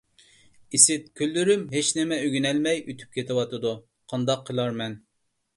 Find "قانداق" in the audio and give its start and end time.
4.15-4.43